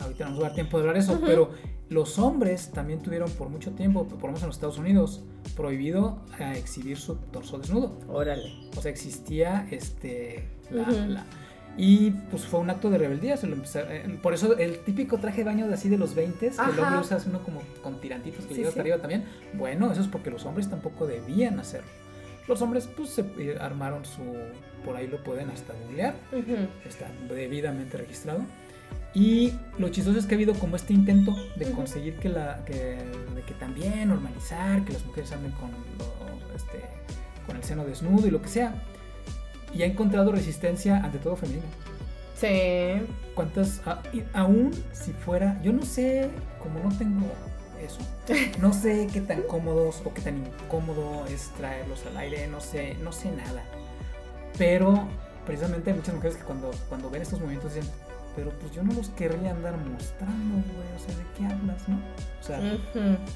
[0.00, 1.50] ahorita no nos va a dar tiempo de hablar eso, pero
[1.88, 5.24] los hombres también tuvieron por mucho tiempo, por lo menos en los Estados Unidos,
[5.56, 7.98] prohibido a exhibir su torso desnudo.
[8.08, 8.52] Órale.
[8.76, 10.48] O sea, existía este
[11.76, 13.36] y pues fue un acto de rebeldía.
[13.36, 16.38] Se lo eh, por eso el típico traje de baño de así de los 20
[16.38, 19.24] que el hombre usa uno como con tirantitos que llega hasta arriba también.
[19.54, 21.88] Bueno, eso es porque los hombres tampoco debían hacerlo.
[22.48, 24.22] Los hombres pues se eh, armaron su...
[24.84, 26.14] Por ahí lo pueden hasta googlear.
[26.86, 28.40] Está debidamente registrado.
[29.14, 32.98] Y lo chistoso es que ha habido como este intento de conseguir que la que,
[33.34, 35.70] de que también normalizar que las mujeres anden con,
[36.54, 36.80] este,
[37.46, 38.74] con el seno desnudo y lo que sea
[39.74, 41.66] y ha encontrado resistencia ante todo femenino.
[42.36, 43.06] Sí.
[43.34, 43.82] ¿Cuántas?
[44.32, 47.26] aún si fuera, yo no sé, como no tengo
[47.82, 48.00] eso.
[48.60, 52.94] No sé qué tan cómodos o qué tan incómodo es traerlos al aire, no sé,
[53.02, 53.62] no sé nada.
[54.58, 55.08] Pero
[55.46, 57.90] precisamente hay muchas mujeres que cuando, cuando ven estos movimientos dicen,
[58.36, 61.96] pero pues yo no los querría andar mostrando, güey, o sea, ¿de qué hablas, no?
[62.40, 62.60] O sea,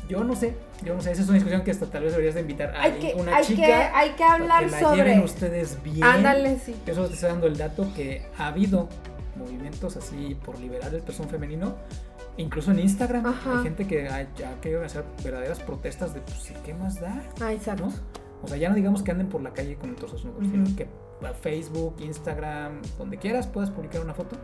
[0.09, 2.35] yo no sé, yo no sé, esa es una discusión que hasta tal vez deberías
[2.35, 3.67] de invitar a hay que, una hay chica.
[3.67, 4.97] Que, hay que hablar que la sobre.
[4.97, 6.05] Lleven ustedes bien.
[6.05, 6.75] Ándale, sí.
[6.87, 8.89] Solo te estoy dando el dato que ha habido
[9.37, 11.77] movimientos así por liberar el persona femenino.
[12.37, 16.75] Incluso en Instagram hay gente que ha, ha, querido hacer verdaderas protestas de, pues, ¿qué
[16.75, 17.23] más da?
[17.41, 17.87] Ah, exacto.
[17.87, 17.93] ¿no?
[18.43, 20.77] O sea, ya no digamos que anden por la calle con el torso desnudo, sino
[20.77, 20.87] que
[21.25, 24.37] a Facebook, Instagram, donde quieras puedas publicar una foto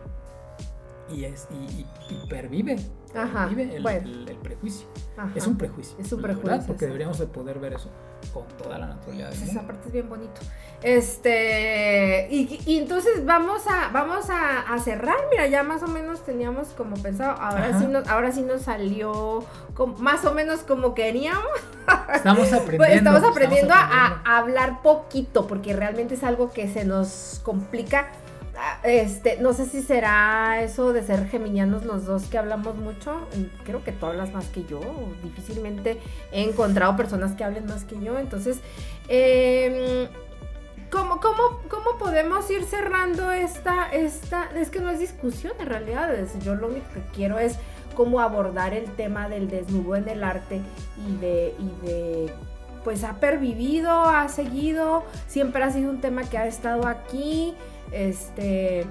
[1.13, 2.77] y, es, y, y, pervive,
[3.13, 4.07] Ajá, pervive el, bueno.
[4.07, 4.87] el, el prejuicio.
[5.17, 5.31] Ajá.
[5.35, 5.95] Es un prejuicio.
[5.99, 6.49] Es un prejuicio.
[6.49, 7.89] verdad, porque deberíamos de poder ver eso
[8.33, 10.41] con toda la naturalidad Esa parte es bien bonito.
[10.81, 15.17] Este, y, y entonces vamos a vamos a, a, cerrar.
[15.29, 17.31] Mira, ya más o menos teníamos como pensado.
[17.39, 17.79] Ahora Ajá.
[17.79, 19.43] sí nos, ahora sí nos salió
[19.73, 21.43] como, más o menos como queríamos.
[22.13, 22.77] Estamos aprendiendo.
[22.77, 24.29] Pues estamos aprendiendo, estamos a, aprendiendo.
[24.29, 28.11] a hablar poquito, porque realmente es algo que se nos complica.
[28.83, 33.27] Este, no sé si será eso de ser geminianos los dos que hablamos mucho.
[33.63, 34.81] Creo que tú hablas más que yo.
[35.23, 35.99] Difícilmente
[36.31, 38.17] he encontrado personas que hablen más que yo.
[38.17, 38.59] Entonces,
[39.07, 40.09] eh,
[40.89, 44.49] ¿cómo, cómo, ¿cómo podemos ir cerrando esta, esta?
[44.55, 46.09] Es que no es discusión en realidad.
[46.43, 47.57] Yo lo único que quiero es
[47.95, 50.61] cómo abordar el tema del desnudo en el arte
[51.07, 52.33] y de, y de
[52.83, 57.53] pues ha pervivido, ha seguido, siempre ha sido un tema que ha estado aquí,
[57.91, 58.85] este,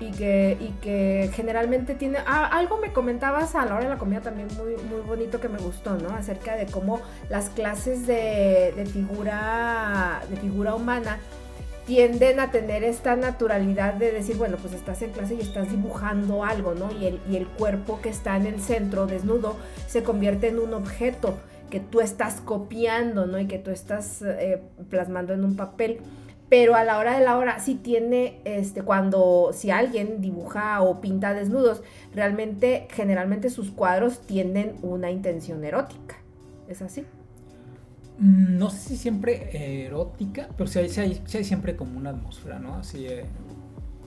[0.00, 3.98] y que, y que generalmente tiene, ah, algo me comentabas a la hora de la
[3.98, 6.10] comida también muy, muy bonito que me gustó, ¿no?
[6.10, 11.18] Acerca de cómo las clases de, de figura, de figura humana
[11.86, 16.44] tienden a tener esta naturalidad de decir, bueno, pues estás en clase y estás dibujando
[16.44, 16.90] algo, ¿no?
[16.92, 20.72] Y el, y el cuerpo que está en el centro, desnudo, se convierte en un
[20.72, 21.38] objeto
[21.70, 23.38] que tú estás copiando, ¿no?
[23.38, 26.00] Y que tú estás eh, plasmando en un papel.
[26.54, 31.00] Pero a la hora de la hora sí tiene, este, cuando, si alguien dibuja o
[31.00, 31.82] pinta desnudos,
[32.14, 36.14] realmente, generalmente sus cuadros tienen una intención erótica.
[36.68, 37.00] ¿Es así?
[38.20, 42.76] Mm, No sé si siempre erótica, pero sí hay, siempre como una atmósfera, ¿no?
[42.76, 43.24] Así, eh,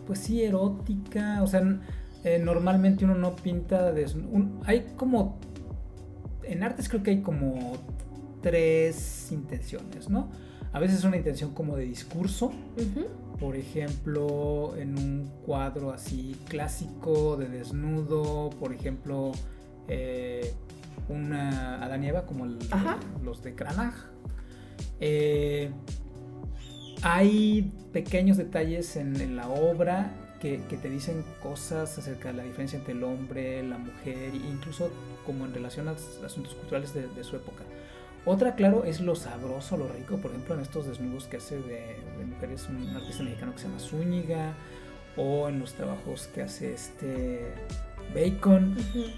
[0.05, 1.61] pues sí, erótica, o sea,
[2.23, 4.61] eh, normalmente uno no pinta desnudo.
[4.63, 5.37] Hay como,
[6.43, 7.73] en artes creo que hay como
[8.41, 10.29] tres intenciones, ¿no?
[10.73, 13.07] A veces es una intención como de discurso, Uh -huh.
[13.39, 19.31] por ejemplo, en un cuadro así clásico de desnudo, por ejemplo,
[19.87, 20.53] eh,
[21.09, 22.57] una Adán y Eva como el,
[23.23, 23.95] los de Cranach.
[24.99, 25.71] Eh,
[27.03, 32.43] hay pequeños detalles en, en la obra que, que, te dicen cosas acerca de la
[32.43, 34.89] diferencia entre el hombre, la mujer, incluso
[35.25, 35.91] como en relación a
[36.25, 37.63] asuntos culturales de, de su época.
[38.29, 41.95] Otra, claro, es lo sabroso, lo rico, por ejemplo, en estos desnudos que hace de,
[42.17, 44.53] de mujeres un artista mexicano que se llama Zúñiga,
[45.15, 47.53] o en los trabajos que hace este
[48.13, 49.11] Bacon, uh -huh.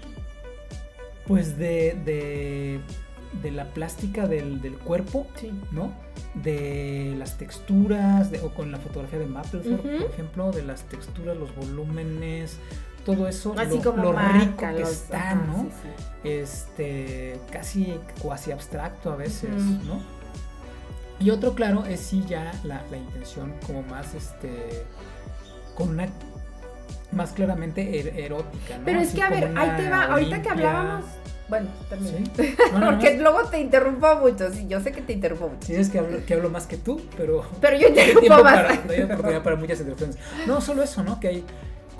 [1.26, 2.80] pues de, de,
[3.42, 5.50] de, la plástica del, del cuerpo, sí.
[5.72, 5.92] ¿no?
[6.34, 10.02] De las texturas, de, o con la fotografía de Mapplethorpe, uh -huh.
[10.02, 12.58] por ejemplo, de las texturas, los volúmenes,
[13.04, 15.62] todo eso, Así lo, como lo marca, rico que los, está, ajá, ¿no?
[15.64, 15.68] Sí,
[16.22, 16.28] sí.
[16.28, 19.82] Este, casi cuasi abstracto a veces, Uh -huh.
[19.84, 20.00] ¿no?
[21.18, 24.84] Y otro, claro, es sí ya la, la, intención como más, este,
[25.74, 26.08] con una,
[27.12, 28.84] más claramente er erótica, ¿no?
[28.84, 30.42] Pero es Así que, a ver, ahí te va, ahorita limpia.
[30.42, 31.04] que hablábamos,
[31.48, 32.30] bueno, también.
[32.36, 32.54] ¿Sí?
[32.72, 33.22] No, no, Porque no.
[33.24, 35.66] luego te interrumpo mucho, sí, yo sé que te interrumpo mucho.
[35.66, 37.44] Sí, es que hablo, que hablo más que tú, pero...
[37.60, 38.54] Pero yo interrumpo más.
[38.62, 40.16] Para, no hay oportunidad para muchas interrupciones.
[40.46, 41.18] No, solo eso, ¿no?
[41.20, 41.44] Que hay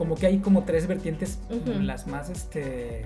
[0.00, 1.82] como que hay como tres vertientes, uh -huh.
[1.82, 3.04] las más este,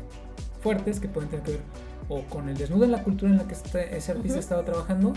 [0.60, 1.60] fuertes, que pueden tener que ver
[2.08, 4.44] o con el desnudo en la cultura en la que este, ese artista uh -huh.
[4.44, 5.12] estaba trabajando,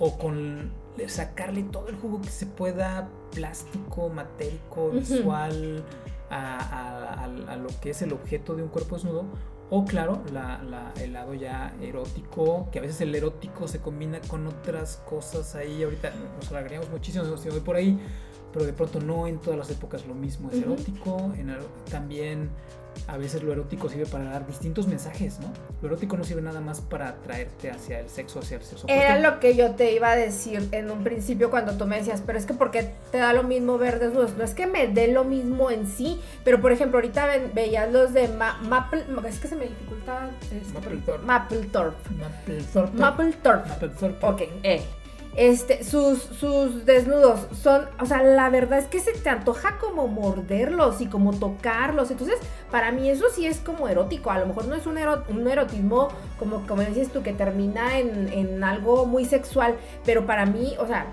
[0.00, 0.72] o con
[1.06, 4.98] sacarle todo el jugo que se pueda, plástico, matérico, uh -huh.
[4.98, 5.84] visual,
[6.30, 9.26] a, a, a, a, lo que es el objeto de un cuerpo desnudo.
[9.70, 14.20] O claro, la, la, el lado ya erótico, que a veces el erótico se combina
[14.26, 15.84] con otras cosas ahí.
[15.84, 18.00] Ahorita nos alargaríamos muchísimo si voy por ahí,
[18.54, 21.32] pero de pronto no en todas las épocas lo mismo es erótico.
[21.36, 21.52] En,
[21.90, 22.50] también
[23.08, 25.52] a veces lo erótico sirve para dar distintos mensajes, ¿no?
[25.82, 28.86] Lo erótico no sirve nada más para traerte hacia el sexo, hacia el sexo.
[28.86, 32.22] Era lo que yo te iba a decir en un principio cuando tú me decías,
[32.24, 34.36] pero es que porque te da lo mismo ver desnudos.
[34.36, 38.12] No es que me dé lo mismo en sí, pero por ejemplo, ahorita veías los
[38.12, 40.30] de Ma Maple, es que se me dificulta.
[40.42, 41.26] Este, Mapplethorpe.
[41.26, 42.10] Mapplethorpe.
[42.14, 42.98] Mapplethorpe.
[42.98, 43.68] Mapplethorpe.
[43.68, 44.26] Mapplethorpe.
[44.26, 44.84] Ok, eh.
[45.36, 50.06] Este, sus, sus desnudos son, o sea, la verdad es que se te antoja como
[50.06, 52.10] morderlos y como tocarlos.
[52.10, 52.38] Entonces,
[52.70, 54.30] para mí eso sí es como erótico.
[54.30, 58.32] A lo mejor no es un, un erotismo, como, como dices tú, que termina en,
[58.32, 61.06] en algo muy sexual, pero para mí, o sea,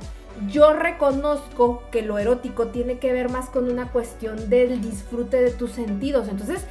[0.48, 5.52] yo reconozco que lo erótico tiene que ver más con una cuestión del disfrute de
[5.52, 6.28] tus sentidos.
[6.28, 6.66] Entonces,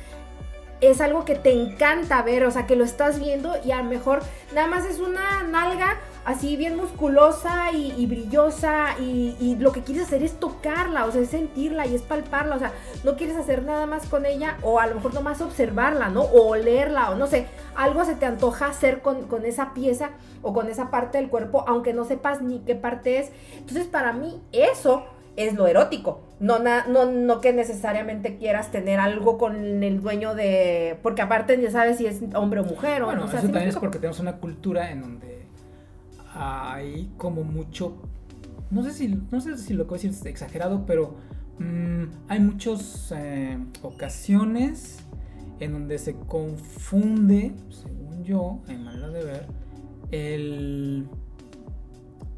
[0.81, 3.85] es algo que te encanta ver, o sea, que lo estás viendo y a lo
[3.85, 4.21] mejor
[4.55, 10.23] nada más es una nalga así bien musculosa y, brillosa y, lo que quieres hacer
[10.23, 12.73] es tocarla, o sea, es sentirla y es palparla, o sea,
[13.05, 16.23] no quieres hacer nada más con ella o a lo mejor nomás observarla, ¿no?
[16.23, 20.11] O olerla o no sé, algo se te antoja hacer con, con esa pieza
[20.43, 23.31] o con esa parte del cuerpo, aunque no sepas ni qué parte es.
[23.59, 25.05] Entonces, para mí, eso
[25.37, 26.21] es lo erótico.
[26.39, 30.99] No, no, no que necesariamente quieras tener algo con el dueño de...
[31.03, 33.05] Porque aparte ya sabes si es hombre o mujer.
[33.05, 35.30] Bueno, o, eso también es porque tenemos una cultura en donde
[36.33, 38.03] hay como mucho...
[38.71, 41.17] No sé si, no sé si lo que voy a decir es exagerado, pero
[41.59, 44.99] mm, hay muchas eh, ocasiones
[45.59, 49.47] en donde se confunde, según yo, en manera de ver,
[50.11, 51.09] el...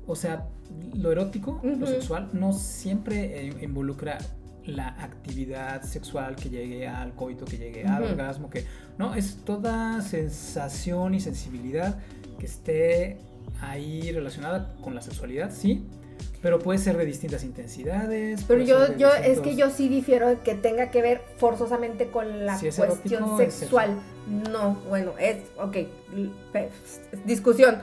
[0.06, 0.48] O sea,
[0.94, 4.18] lo erótico, lo sexual, no siempre eh, involucra
[4.64, 8.64] la actividad sexual que llegue al coito, que llegue al orgasmo, que
[8.98, 11.98] no, es toda sensación y sensibilidad
[12.38, 13.18] que esté
[13.60, 15.84] ahí relacionada con la sexualidad, sí,
[16.40, 18.44] pero puede ser de distintas intensidades.
[18.48, 22.44] Pero yo, yo es que yo sí difiero de que tenga que ver forzosamente con
[22.44, 24.00] la cuestión sexual.
[24.50, 25.76] No, bueno, es, ok,
[27.24, 27.80] discusión.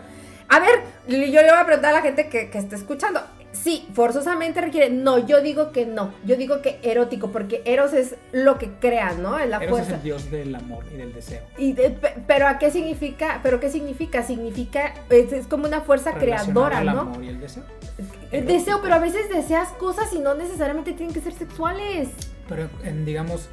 [0.49, 3.21] A ver, yo le voy a preguntar a la gente que, que está escuchando.
[3.51, 4.89] Sí, forzosamente requiere.
[4.89, 6.13] No, yo digo que no.
[6.23, 9.39] Yo digo que erótico, porque Eros es lo que crea, ¿no?
[9.39, 11.41] Es la Eros es el dios del amor y del deseo.
[11.57, 11.75] Y
[12.27, 13.39] pero ¿a qué significa?
[13.41, 14.23] ¿Pero qué significa?
[14.23, 16.91] Significa, es, como una fuerza creadora, ¿no?
[16.91, 17.63] El amor y el deseo.
[18.31, 22.09] El deseo, pero a veces deseas cosas y no necesariamente tienen que ser sexuales.
[22.47, 22.69] Pero,
[23.05, 23.49] digamos,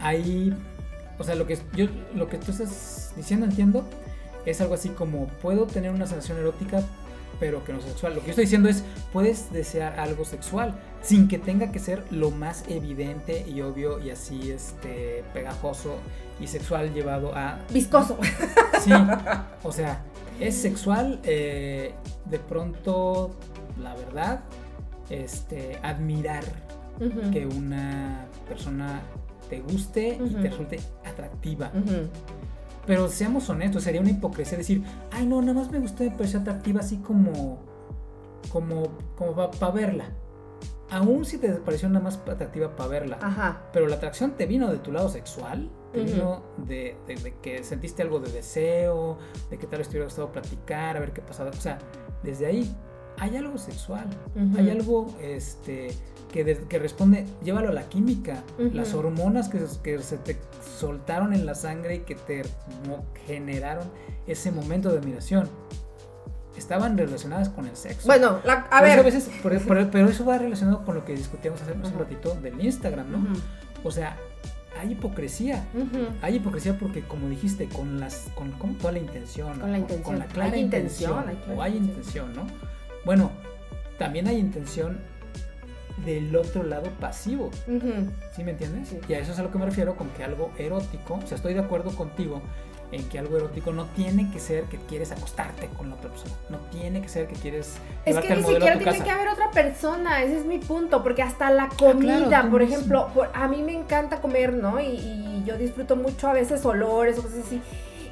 [0.00, 0.54] ahí,
[1.18, 3.86] o sea, lo que yo, lo que tú estás diciendo, entiendo,
[4.46, 6.82] es algo así como, puedo tener una sensación erótica,
[7.38, 8.14] pero que no es sexual.
[8.14, 12.02] Lo que yo estoy diciendo es, puedes desear algo sexual sin que tenga que ser
[12.10, 15.96] lo más evidente y obvio y así este pegajoso
[16.40, 17.60] y sexual llevado a...
[17.70, 18.18] Viscoso.
[18.80, 18.92] Sí,
[19.64, 20.04] o sea,
[20.38, 21.92] es sexual, eh,
[22.26, 23.34] de pronto,
[23.82, 24.44] la verdad,
[25.10, 26.44] este, admirar
[27.32, 29.02] que una persona
[29.50, 31.72] te guste y te resulte atractiva.
[32.86, 36.40] Pero seamos honestos, sería una hipocresía decir, ay no, nada más me gusta, me pareció
[36.40, 37.58] atractiva así como,
[38.50, 40.04] como, como para verla.
[40.88, 43.18] Aún si te pareció nada más atractiva para verla.
[43.20, 43.62] Ajá.
[43.72, 46.96] Pero la atracción te vino de tu lado sexual, te vino de,
[47.42, 49.18] que sentiste algo de deseo,
[49.50, 51.50] de que tal vez te hubiera gustado platicar, a ver qué pasaba.
[51.50, 51.78] O sea,
[52.22, 52.72] desde ahí
[53.18, 54.06] hay algo sexual,
[54.56, 55.92] hay algo este,
[56.32, 60.36] que, que, responde, llévalo a la química, las hormonas que, que, se te
[60.78, 62.42] soltaron en la sangre y que te
[63.26, 63.84] generaron
[64.26, 65.48] ese momento de admiración.
[66.56, 68.06] Estaban relacionadas con el sexo.
[68.06, 69.04] Bueno, a ver.
[69.04, 73.26] veces, pero eso va relacionado con lo que discutíamos hace un ratito del Instagram, ¿no?
[73.84, 74.16] O sea,
[74.80, 75.66] hay hipocresía.
[76.22, 79.58] Hay hipocresía porque, como dijiste, con las con, toda la intención.
[79.58, 80.02] Con la intención.
[80.02, 81.24] Con la clara intención.
[81.54, 82.46] o hay intención, ¿no?
[83.06, 83.30] Bueno,
[83.98, 84.98] también hay intención
[86.04, 87.52] del otro lado pasivo.
[88.32, 88.96] ¿Sí me entiendes?
[89.08, 91.36] Y a eso es a lo que me refiero con que algo erótico, o sea,
[91.36, 92.42] estoy de acuerdo contigo
[92.90, 96.34] en que algo erótico no tiene que ser que quieres acostarte con la otra persona,
[96.50, 97.76] no tiene que ser que quieres...
[98.04, 101.50] Es que ni siquiera tiene que haber otra persona, ese es mi punto, porque hasta
[101.50, 104.80] la ah, comida, por ejemplo, a mí me encanta comer, ¿no?
[104.80, 107.60] Y, y yo disfruto mucho a veces olores o cosas así.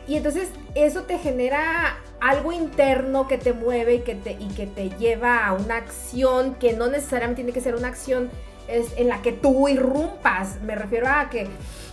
[0.06, 4.66] Y entonces eso te genera algo interno que te mueve y que te, y que
[4.66, 8.30] te lleva a una acción que no necesariamente tiene que ser una acción
[8.66, 10.58] es, en la que tú irrumpas.
[10.62, 11.48] Me refiero a que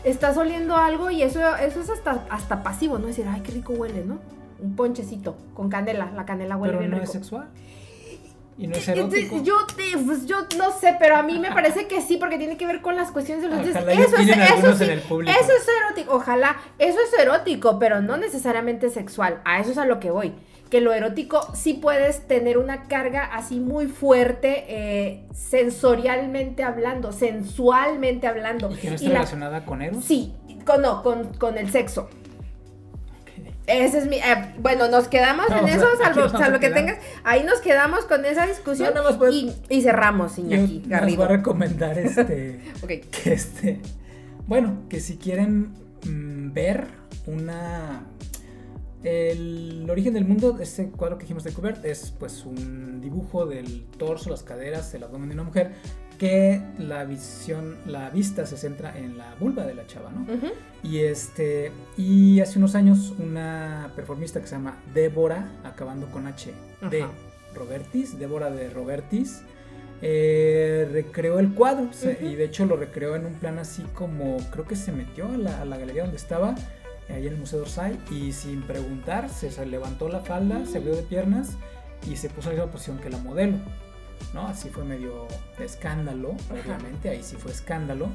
[0.06, 3.10] estás oliendo algo y eso, eso es hasta, hasta pasivo, ¿no?
[3.10, 4.20] Es decir, ay, qué rico huele, ¿no?
[4.62, 7.50] Un ponchecito con canela, la canela huele Pero no es sexual.
[8.62, 9.42] Y no es erótico.
[9.42, 9.56] Yo,
[10.06, 12.82] pues, yo no sé, pero a mí me parece que sí, porque tiene que ver
[12.82, 16.14] con las cuestiones de los Eso es, eso, sí, eso es erótico.
[16.14, 19.42] Ojalá, eso es erótico, pero no necesariamente sexual.
[19.46, 20.34] A eso es a lo que voy.
[20.70, 28.28] Que lo erótico sí puedes tener una carga así muy fuerte, eh, sensorialmente hablando, sensualmente
[28.28, 28.72] hablando.
[28.72, 30.06] ¿Y que no está relacionada con Eros?
[30.06, 30.34] Sí,
[30.66, 32.10] con, no, con, con el sexo.
[33.68, 34.18] Ese es mi.
[34.18, 36.98] Eh, bueno, nos quedamos en eso, salvo, salvo que tengas.
[37.24, 38.94] Ahí nos quedamos con esa discusión
[39.32, 41.18] y, y, cerramos, Iñaki Garrido.
[41.18, 42.60] voy a recomendar este.
[42.88, 43.80] Que este.
[44.48, 46.88] Bueno, que si quieren mm, ver
[47.28, 48.04] una.
[49.04, 53.86] el origen del mundo, este cuadro que dijimos de Kubert, es pues un dibujo del
[53.98, 55.74] torso, las caderas, el abdomen de una mujer,
[56.22, 60.28] que la visión, la vista se centra en la vulva de la chava, ¿no?
[60.84, 66.54] Y este, y hace unos años una performista que se llama Débora, acabando con H,
[66.92, 67.08] de
[67.56, 69.42] Robertis, Débora de Robertis,
[70.04, 71.90] eh, recreó el cuadro
[72.22, 75.38] y de hecho lo recreó en un plan así como, creo que se metió a
[75.38, 76.54] la, a la galería donde estaba
[77.10, 81.02] ahí en el Museo Orsay, y sin preguntar se, levantó la falda, se abrió de
[81.02, 81.58] piernas
[82.08, 83.58] y se puso en la misma posición que la modelo.
[84.34, 84.48] ¿No?
[84.48, 85.28] Así fue medio
[85.60, 88.10] escándalo, obviamente, ahí sí fue escándalo.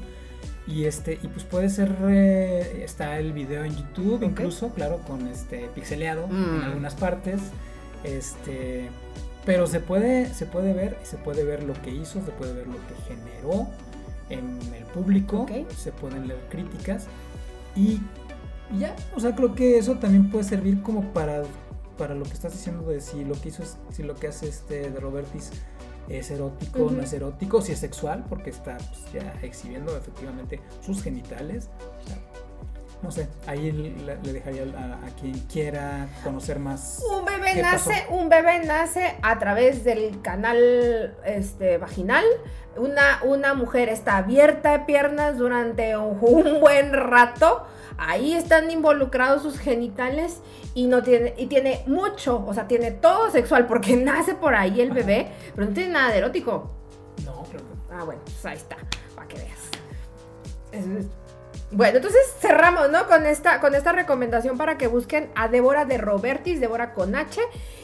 [0.67, 5.27] Y este, y pues puede ser, eh, está el video en YouTube incluso, claro, con
[5.27, 6.63] este pixeleado en mm.
[6.63, 7.41] algunas partes.
[8.03, 8.89] Este,
[9.45, 12.67] pero se puede, se puede ver, se puede ver lo que hizo, se puede ver
[12.67, 13.67] lo que generó
[14.29, 15.45] en el público,
[15.75, 17.07] se pueden leer críticas
[17.75, 18.01] y
[18.73, 21.43] y ya, o sea, creo que eso también puede servir como para,
[21.97, 24.47] para lo que estás diciendo de si lo que hizo es, si lo que hace
[24.47, 25.51] este de Robertis
[26.09, 31.03] es erótico, no es erótico, si es sexual, porque está pues, ya exhibiendo efectivamente sus
[31.03, 31.69] genitales.
[33.01, 37.03] No sé, ahí le, dejaría a, quien quiera conocer más.
[37.11, 42.25] Un bebé nace, un bebé nace a través del canal este, vaginal.
[42.75, 47.65] Una, una mujer está abierta de piernas durante un buen rato
[47.97, 50.41] ahí están involucrados sus genitales
[50.73, 54.81] y no tiene y tiene mucho, o sea, tiene todo sexual porque nace por ahí
[54.81, 56.71] el bebé, pero no tiene nada de erótico.
[57.25, 58.77] No, creo que Ah, bueno, pues ahí está,
[59.15, 59.71] para que veas.
[61.71, 63.07] Bueno, entonces cerramos, ¿no?
[63.07, 67.41] Con esta, con esta recomendación para que busquen a Débora de Robertis, Débora con H.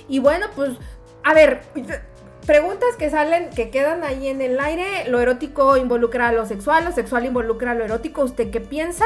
[0.07, 0.71] Y bueno, pues,
[1.23, 1.61] a ver,
[2.45, 5.09] preguntas que salen, que quedan ahí en el aire.
[5.09, 8.23] Lo erótico involucra a lo sexual, lo sexual involucra a lo erótico.
[8.23, 9.05] ¿Usted qué piensa?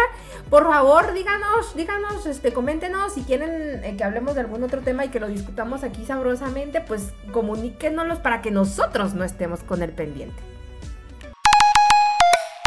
[0.52, 5.06] Por favor, díganos, díganos, este, coméntenos si quieren eh, que hablemos de algún otro tema
[5.06, 9.92] y que lo discutamos aquí sabrosamente, pues comuníquenos para que nosotros no estemos con el
[9.92, 10.57] pendiente.